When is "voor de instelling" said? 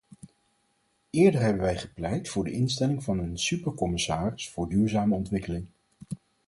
2.29-3.03